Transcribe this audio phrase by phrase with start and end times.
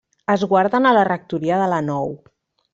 [0.35, 2.13] Es guarden a la Rectoria de la Nou.